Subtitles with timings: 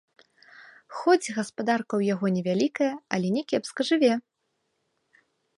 [1.01, 4.13] Хоць гаспадарка ў яго невялікая, але не кепска жыве.